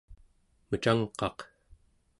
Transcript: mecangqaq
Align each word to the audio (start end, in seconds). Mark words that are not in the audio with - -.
mecangqaq 0.69 1.37